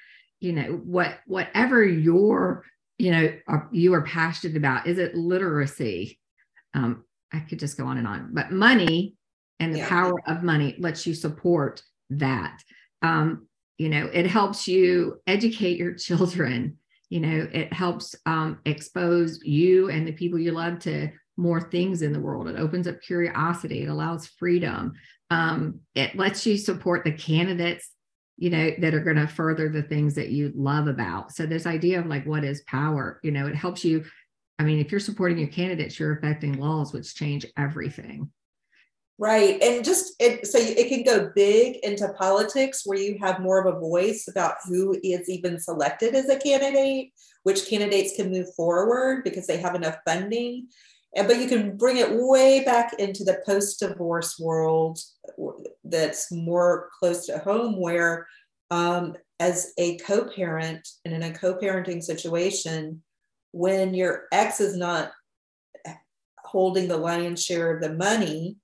[0.40, 2.64] you know, what whatever your
[2.96, 6.18] you know are, you are passionate about, is it literacy?
[6.74, 9.14] Um, I could just go on and on, but money
[9.60, 9.88] and the yeah.
[9.88, 12.62] power of money lets you support that.
[13.02, 16.78] Um, you know it helps you educate your children.
[17.10, 22.02] You know it helps um, expose you and the people you love to more things
[22.02, 22.48] in the world.
[22.48, 23.84] It opens up curiosity.
[23.84, 24.94] It allows freedom.
[25.30, 27.90] Um, it lets you support the candidates
[28.36, 31.32] you know that are going to further the things that you love about.
[31.32, 34.04] So this idea of like what is power you know it helps you
[34.58, 38.30] i mean if you're supporting your candidates you're affecting laws which change everything
[39.20, 39.60] Right.
[39.60, 43.74] And just it, so it can go big into politics where you have more of
[43.74, 49.24] a voice about who is even selected as a candidate, which candidates can move forward
[49.24, 50.68] because they have enough funding.
[51.16, 55.00] And, but you can bring it way back into the post divorce world
[55.82, 58.28] that's more close to home, where
[58.70, 63.02] um, as a co parent and in a co parenting situation,
[63.50, 65.10] when your ex is not
[66.44, 68.56] holding the lion's share of the money,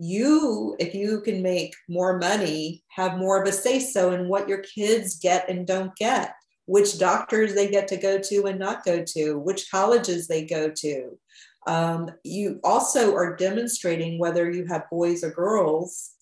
[0.00, 4.48] you, if you can make more money, have more of a say so in what
[4.48, 6.34] your kids get and don't get,
[6.64, 10.70] which doctors they get to go to and not go to, which colleges they go
[10.70, 11.18] to.
[11.66, 16.12] Um, you also are demonstrating whether you have boys or girls,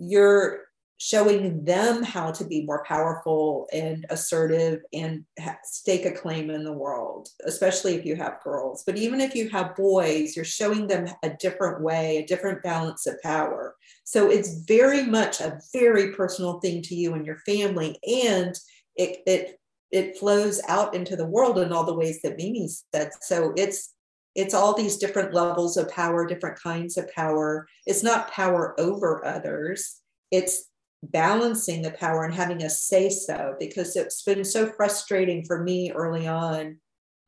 [0.00, 0.62] you're
[0.98, 5.24] showing them how to be more powerful and assertive and
[5.64, 8.84] stake a claim in the world, especially if you have girls.
[8.86, 13.06] But even if you have boys, you're showing them a different way, a different balance
[13.06, 13.74] of power.
[14.04, 17.98] So it's very much a very personal thing to you and your family.
[18.24, 18.56] And
[18.94, 19.58] it, it,
[19.90, 23.10] it flows out into the world in all the ways that Mimi said.
[23.20, 23.92] So it's
[24.34, 27.68] it's all these different levels of power, different kinds of power.
[27.86, 30.00] It's not power over others.
[30.30, 30.70] It's
[31.02, 35.90] balancing the power and having a say so because it's been so frustrating for me
[35.92, 36.76] early on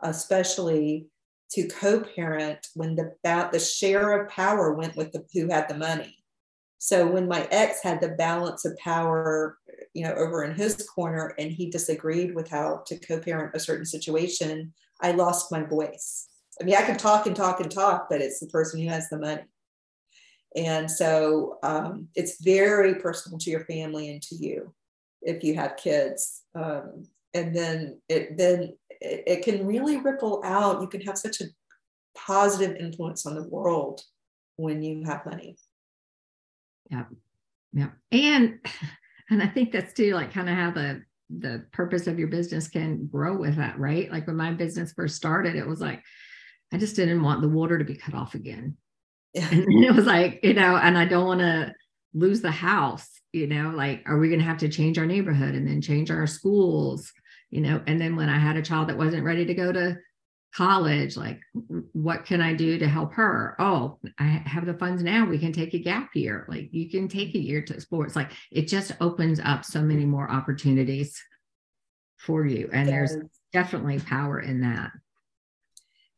[0.02, 1.06] especially
[1.50, 5.76] to co-parent when the about the share of power went with the who had the
[5.76, 6.18] money.
[6.78, 9.58] So when my ex had the balance of power
[9.94, 13.86] you know over in his corner and he disagreed with how to co-parent a certain
[13.86, 16.28] situation i lost my voice.
[16.60, 19.08] I mean i can talk and talk and talk but it's the person who has
[19.08, 19.42] the money
[20.54, 24.72] and so um, it's very personal to your family and to you
[25.22, 26.42] if you have kids.
[26.54, 30.80] Um, and then it then it, it can really ripple out.
[30.80, 31.46] You can have such a
[32.16, 34.02] positive influence on the world
[34.56, 35.56] when you have money.
[36.90, 37.04] Yeah.
[37.72, 37.90] Yeah.
[38.12, 38.60] And
[39.30, 42.68] and I think that's too like kind of how the the purpose of your business
[42.68, 44.12] can grow with that, right?
[44.12, 46.02] Like when my business first started, it was like
[46.72, 48.76] I just didn't want the water to be cut off again.
[49.34, 49.48] Yeah.
[49.52, 51.74] And it was like, you know, and I don't want to
[52.14, 55.54] lose the house, you know, like, are we going to have to change our neighborhood
[55.54, 57.12] and then change our schools,
[57.50, 57.82] you know?
[57.86, 59.96] And then when I had a child that wasn't ready to go to
[60.54, 61.40] college, like,
[61.92, 63.56] what can I do to help her?
[63.58, 65.26] Oh, I have the funds now.
[65.26, 66.46] We can take a gap year.
[66.48, 68.06] Like, you can take a year to explore.
[68.06, 71.20] It's like, it just opens up so many more opportunities
[72.18, 72.70] for you.
[72.72, 73.16] And there's
[73.52, 74.92] definitely power in that.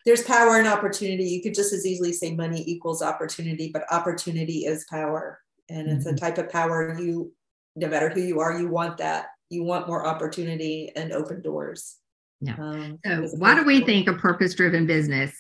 [0.07, 1.25] There's power and opportunity.
[1.25, 5.41] You could just as easily say money equals opportunity, but opportunity is power.
[5.69, 6.15] And it's mm-hmm.
[6.15, 7.33] a type of power you,
[7.75, 9.27] no matter who you are, you want that.
[9.51, 11.97] You want more opportunity and open doors.
[12.41, 12.55] Yeah.
[12.59, 15.33] Um, so, why do we think a purpose driven business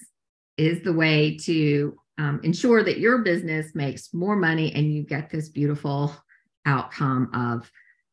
[0.57, 5.31] is the way to um, ensure that your business makes more money and you get
[5.31, 6.17] this beautiful
[6.65, 7.71] outcome of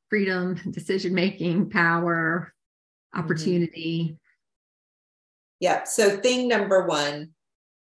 [0.10, 2.54] freedom, decision making, power,
[3.16, 3.24] mm-hmm.
[3.24, 4.04] opportunity?
[4.04, 4.23] Mm-hmm
[5.60, 5.84] yeah.
[5.84, 7.30] So thing number one,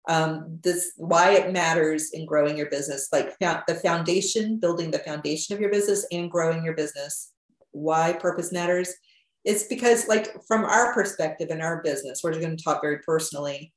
[0.10, 5.56] um, this why it matters in growing your business, like the foundation, building the foundation
[5.56, 7.32] of your business and growing your business.
[7.72, 8.94] Why purpose matters?
[9.46, 13.00] It's because, like, from our perspective in our business, we're just going to talk very
[13.00, 13.74] personally.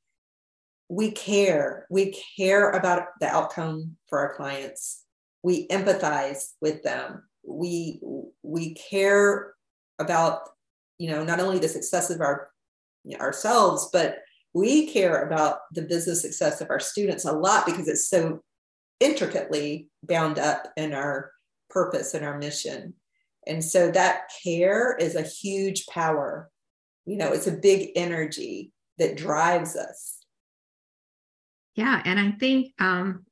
[0.89, 1.87] We care.
[1.91, 5.05] We care about the outcome for our clients.
[5.43, 7.23] We empathize with them.
[7.47, 8.01] We
[8.43, 9.55] we care
[9.99, 10.41] about
[10.99, 12.51] you know not only the success of our
[13.21, 14.19] ourselves, but
[14.55, 18.43] we care about the business success of our students a lot because it's so
[19.01, 21.31] intricately bound up in our
[21.71, 22.95] purpose and our mission.
[23.47, 26.49] And so that care is a huge power.
[27.05, 30.19] You know, it's a big energy that drives us.
[31.75, 32.01] Yeah.
[32.05, 33.27] And I think um,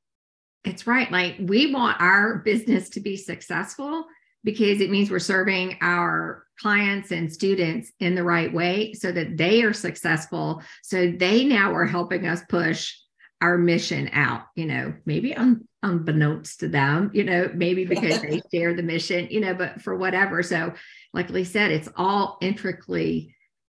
[0.65, 1.11] it's right.
[1.11, 4.05] Like we want our business to be successful
[4.45, 9.37] because it means we're serving our clients and students in the right way so that
[9.37, 10.62] they are successful.
[10.83, 12.94] So they now are helping us push
[13.40, 18.40] our mission out, you know, maybe un, unbeknownst to them, you know, maybe because they
[18.55, 20.42] share the mission, you know, but for whatever.
[20.42, 20.72] So,
[21.12, 23.35] like Lee said, it's all intricately,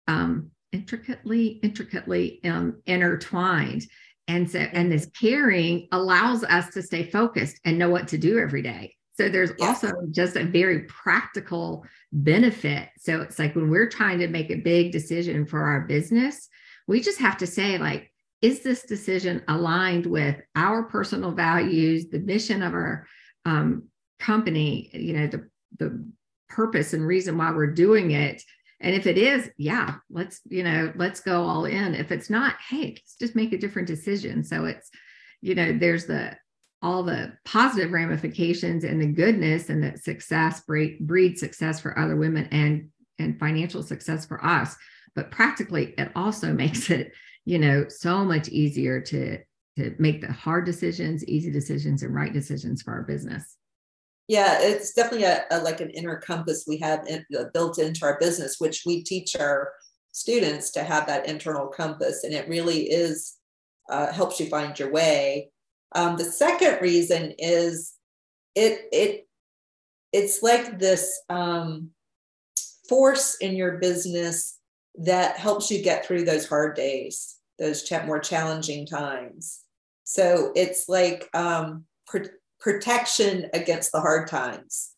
[0.07, 3.87] um, intricately, intricately um, intertwined.
[4.29, 8.38] And so, and this caring allows us to stay focused and know what to do
[8.38, 8.94] every day.
[9.16, 12.88] So there's also just a very practical benefit.
[12.98, 16.48] So it's like when we're trying to make a big decision for our business,
[16.88, 22.18] we just have to say, like, is this decision aligned with our personal values, the
[22.18, 23.07] mission of our
[23.44, 23.85] um,
[24.18, 25.48] company, you know, the,
[25.79, 26.05] the
[26.48, 28.42] purpose and reason why we're doing it?
[28.81, 31.94] And if it is, yeah, let's, you know, let's go all in.
[31.94, 34.44] If it's not, hey, let's just make a different decision.
[34.44, 34.90] So it's,
[35.40, 36.37] you know, there's the
[36.85, 42.14] all the positive ramifications and the goodness and that success breed, breed success for other
[42.14, 44.77] women and and financial success for us.
[45.14, 47.12] But practically it also makes it
[47.44, 49.38] you know so much easier to
[49.77, 53.57] to make the hard decisions easy decisions and right decisions for our business.
[54.29, 58.05] Yeah it's definitely a, a like an inner compass we have in, uh, built into
[58.05, 59.73] our business which we teach our
[60.12, 62.25] students to have that internal compass.
[62.25, 63.37] And it really is
[63.90, 65.51] uh, helps you find your way
[65.95, 67.95] um, the second reason is
[68.55, 69.29] it it
[70.13, 71.91] it's like this um,
[72.89, 74.59] force in your business
[74.97, 79.63] that helps you get through those hard days, those ch- more challenging times.
[80.05, 84.94] So it's like um, pr- protection against the hard times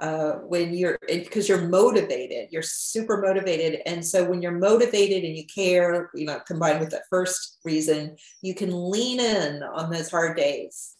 [0.00, 3.80] uh, when you're because you're motivated you're super motivated.
[3.86, 8.16] And so when you're motivated and you care you know combined with that first reason
[8.42, 10.96] you can lean in on those hard days.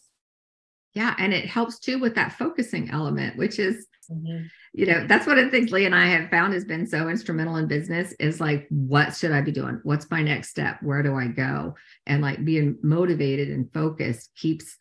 [0.93, 4.45] Yeah and it helps too with that focusing element which is mm-hmm.
[4.73, 7.55] you know that's what i think lee and i have found has been so instrumental
[7.55, 9.79] in business is like what should i be doing?
[9.83, 10.77] What's my next step?
[10.83, 11.75] Where do i go?
[12.05, 14.77] And like being motivated and focused keeps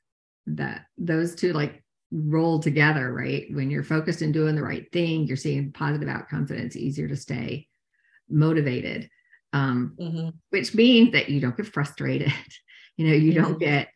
[0.47, 1.82] that those two like
[2.13, 3.47] roll together, right?
[3.51, 7.09] When you're focused and doing the right thing, you're seeing positive outcomes and it's easier
[7.09, 7.69] to stay
[8.29, 9.09] motivated.
[9.55, 10.29] Um, mm-hmm.
[10.49, 12.33] which means that you don't get frustrated.
[12.97, 13.43] you know, you mm-hmm.
[13.43, 13.89] don't get,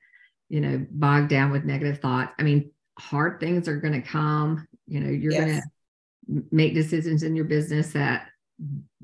[0.50, 2.32] you know, bogged down with negative thoughts.
[2.38, 4.66] I mean, hard things are going to come.
[4.86, 5.40] You know, you're yes.
[5.40, 8.28] going to make decisions in your business that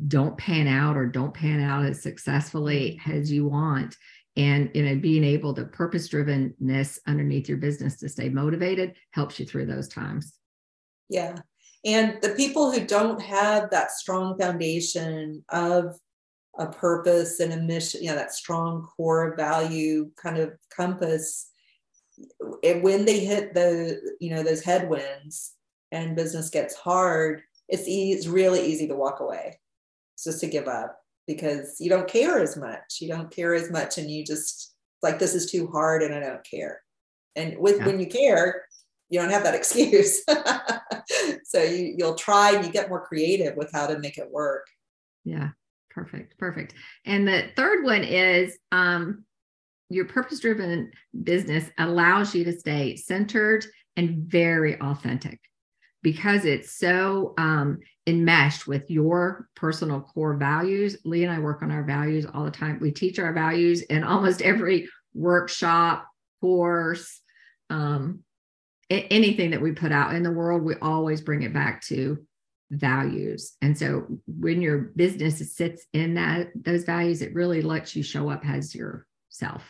[0.09, 3.19] don't pan out or don't pan out as successfully mm-hmm.
[3.19, 3.97] as you want
[4.37, 9.39] and you know being able to purpose drivenness underneath your business to stay motivated helps
[9.39, 10.35] you through those times.
[11.09, 11.37] Yeah.
[11.85, 15.97] And the people who don't have that strong foundation of
[16.59, 21.49] a purpose and a mission you know that strong core value kind of compass
[22.63, 25.55] when they hit the you know those headwinds
[25.93, 27.43] and business gets hard
[27.73, 29.59] it's, easy, it's really easy to walk away.
[30.15, 32.99] It's just to give up because you don't care as much.
[33.01, 36.21] You don't care as much, and you just like this is too hard, and I
[36.21, 36.81] don't care.
[37.37, 37.87] And with yeah.
[37.87, 38.65] when you care,
[39.09, 40.25] you don't have that excuse.
[41.45, 44.67] so you you'll try and you get more creative with how to make it work.
[45.25, 45.51] Yeah,
[45.91, 46.75] perfect, perfect.
[47.05, 49.25] And the third one is um,
[49.89, 50.91] your purpose driven
[51.23, 53.67] business allows you to stay centered
[53.97, 55.39] and very authentic
[56.03, 60.97] because it's so um, enmeshed with your personal core values.
[61.05, 62.79] Lee and I work on our values all the time.
[62.81, 66.09] We teach our values in almost every workshop,
[66.41, 67.21] course,
[67.71, 68.21] um,
[68.91, 70.63] anything that we put out in the world.
[70.63, 72.19] We always bring it back to
[72.71, 73.57] values.
[73.63, 78.29] And so when your business sits in that those values, it really lets you show
[78.29, 79.63] up as yourself.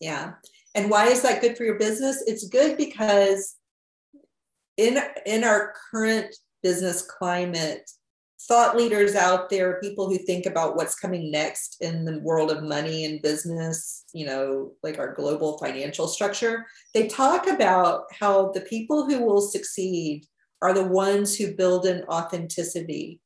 [0.00, 0.34] Yeah.
[0.74, 2.22] And why is that good for your business?
[2.26, 3.56] It's good because
[4.76, 7.90] in in our current business climate
[8.48, 12.62] thought leaders out there people who think about what's coming next in the world of
[12.62, 18.60] money and business you know like our global financial structure they talk about how the
[18.62, 20.26] people who will succeed
[20.62, 23.20] are the ones who build an authenticity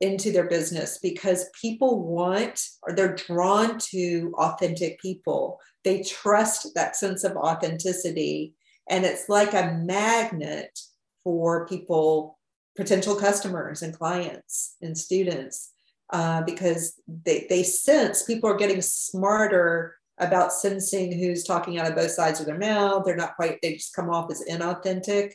[0.00, 5.58] into their business because people want or they're drawn to authentic people.
[5.84, 8.54] They trust that sense of authenticity
[8.88, 10.78] and it's like a magnet
[11.22, 12.38] for people,
[12.76, 15.72] potential customers and clients and students,
[16.12, 21.96] uh, because they, they sense people are getting smarter about sensing who's talking out of
[21.96, 23.02] both sides of their mouth.
[23.04, 25.32] They're not quite, they just come off as inauthentic.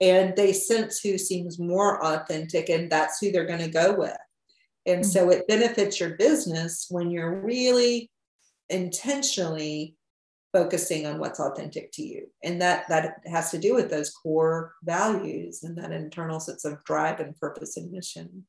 [0.00, 4.16] And they sense who seems more authentic, and that's who they're going to go with.
[4.86, 5.10] And mm-hmm.
[5.10, 8.10] so it benefits your business when you're really
[8.70, 9.96] intentionally
[10.52, 14.74] focusing on what's authentic to you and that that has to do with those core
[14.82, 18.44] values and that internal sense of drive and purpose and mission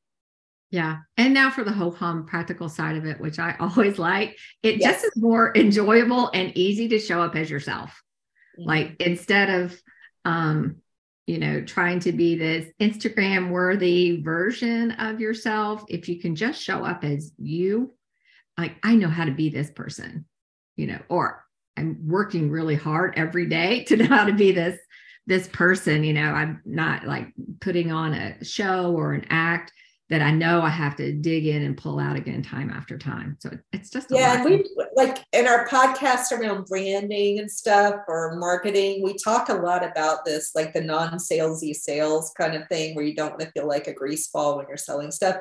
[0.70, 4.36] yeah and now for the whole hum practical side of it which i always like
[4.62, 4.94] it yes.
[4.94, 8.02] just is more enjoyable and easy to show up as yourself
[8.58, 8.68] mm-hmm.
[8.68, 9.80] like instead of
[10.24, 10.76] um
[11.26, 16.60] you know trying to be this instagram worthy version of yourself if you can just
[16.60, 17.94] show up as you
[18.58, 20.24] like i know how to be this person
[20.74, 21.44] you know or
[21.76, 24.78] I'm working really hard every day to know how to be this
[25.26, 26.04] this person.
[26.04, 27.28] You know, I'm not like
[27.60, 29.72] putting on a show or an act
[30.12, 33.38] that I know I have to dig in and pull out again time after time.
[33.40, 34.34] So it's just yeah.
[34.34, 34.64] And we
[34.94, 40.26] like in our podcast around branding and stuff or marketing, we talk a lot about
[40.26, 43.86] this, like the non-salesy sales kind of thing, where you don't want to feel like
[43.86, 45.36] a grease ball when you're selling stuff.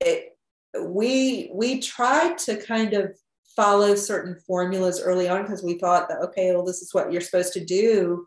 [0.00, 0.36] It
[0.80, 3.12] we we try to kind of
[3.56, 7.20] follow certain formulas early on because we thought that okay well this is what you're
[7.20, 8.26] supposed to do.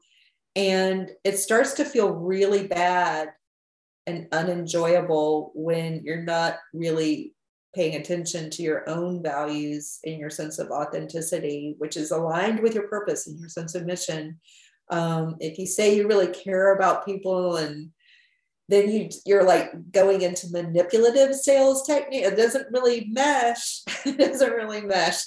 [0.55, 3.29] And it starts to feel really bad
[4.07, 7.35] and unenjoyable when you're not really
[7.75, 12.73] paying attention to your own values and your sense of authenticity which is aligned with
[12.73, 14.39] your purpose and your sense of mission.
[14.89, 17.91] Um, if you say you really care about people and
[18.69, 22.23] then you you're like going into manipulative sales technique.
[22.23, 23.81] It doesn't really mesh.
[24.05, 25.21] It doesn't really mesh.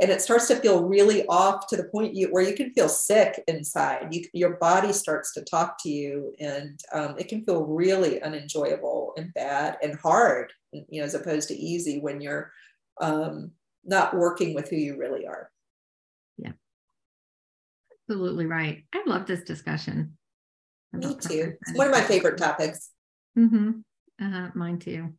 [0.00, 2.88] And it starts to feel really off to the point you, where you can feel
[2.88, 4.08] sick inside.
[4.12, 9.12] You, your body starts to talk to you and um, it can feel really unenjoyable
[9.16, 12.52] and bad and hard you know as opposed to easy when you're
[13.00, 13.52] um,
[13.84, 15.50] not working with who you really are.
[16.36, 16.52] Yeah.
[18.10, 18.84] Absolutely right.
[18.92, 20.16] I love this discussion
[20.92, 21.54] me too.
[21.60, 22.90] It's one of my favorite topics.
[23.38, 23.80] Mm-hmm.
[24.22, 25.14] Uh, mine too.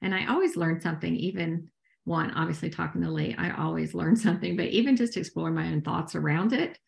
[0.00, 1.68] And I always learn something, even
[2.04, 5.82] one, obviously talking to Lee, I always learn something, but even just exploring my own
[5.82, 6.78] thoughts around it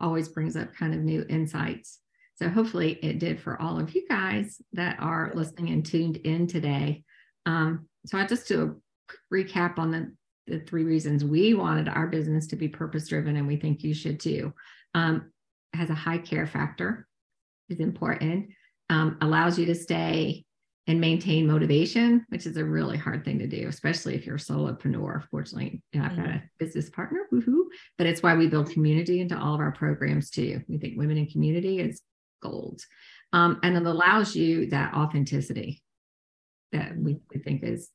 [0.00, 2.00] always brings up kind of new insights.
[2.36, 6.46] So hopefully it did for all of you guys that are listening and tuned in
[6.46, 7.04] today.
[7.46, 8.80] Um, so I just do
[9.10, 10.12] a recap on the,
[10.46, 13.94] the three reasons we wanted our business to be purpose driven, and we think you
[13.94, 14.52] should too.
[14.94, 15.30] Um,
[15.72, 17.06] has a high care factor
[17.68, 18.50] is important,
[18.90, 20.44] um, allows you to stay
[20.88, 24.38] and maintain motivation, which is a really hard thing to do, especially if you're a
[24.38, 25.22] solopreneur.
[25.30, 26.46] Fortunately, I've got a mm-hmm.
[26.58, 27.66] business partner, woohoo!
[27.98, 30.60] But it's why we build community into all of our programs too.
[30.68, 32.02] We think women in community is
[32.42, 32.82] gold,
[33.32, 35.82] um, and it allows you that authenticity
[36.72, 37.90] that we, we think is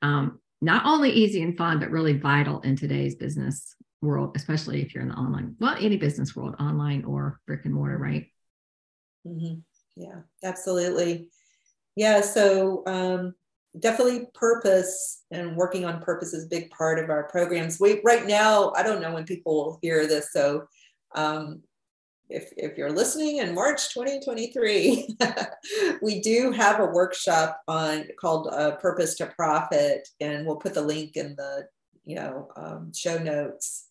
[0.00, 4.94] um, not only easy and fun, but really vital in today's business world, especially if
[4.94, 8.26] you're in the online, well, any business world, online or brick and mortar, right?
[9.26, 9.60] Mm-hmm.
[9.96, 11.28] Yeah, absolutely.
[11.96, 13.34] Yeah, so um,
[13.78, 17.78] definitely purpose and working on purpose is a big part of our programs.
[17.78, 20.66] We right now, I don't know when people will hear this, so
[21.14, 21.62] um,
[22.30, 25.16] if, if you're listening in March 2023,
[26.02, 30.82] we do have a workshop on called uh, Purpose to Profit, and we'll put the
[30.82, 31.66] link in the
[32.04, 33.88] you know um, show notes.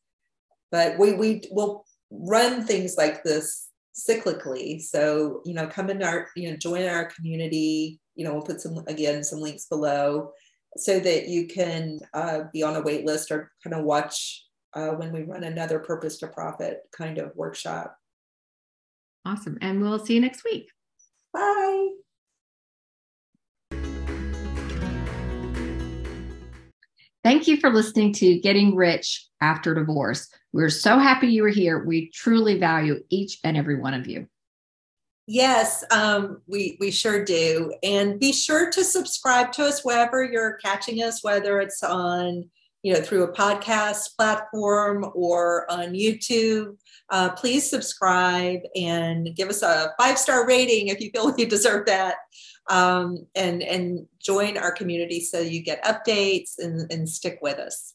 [0.71, 4.82] But we we will run things like this cyclically.
[4.82, 8.00] So, you know, come into our, you know, join our community.
[8.16, 10.32] You know, we'll put some, again, some links below
[10.78, 14.89] so that you can uh, be on a wait list or kind of watch uh,
[14.89, 17.96] when we run another purpose to profit kind of workshop.
[19.26, 19.58] Awesome.
[19.62, 20.70] And we'll see you next week.
[21.34, 21.89] Bye.
[27.24, 30.28] Thank you for listening to Getting Rich After Divorce.
[30.54, 31.84] We're so happy you were here.
[31.84, 34.28] We truly value each and every one of you.
[35.28, 40.58] Yes, um, we we sure do, and be sure to subscribe to us wherever you're
[40.58, 42.49] catching us, whether it's on
[42.84, 46.76] you know through a podcast platform or on YouTube.
[47.10, 51.86] Uh, please subscribe and give us a five star rating if you feel you deserve
[51.86, 52.16] that
[52.70, 57.93] um, and and join our community so you get updates and, and stick with us.